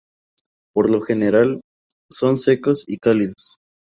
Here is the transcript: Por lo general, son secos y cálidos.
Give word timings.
Por 0.73 0.89
lo 0.89 1.01
general, 1.01 1.61
son 2.09 2.39
secos 2.39 2.85
y 2.87 2.97
cálidos. 2.97 3.57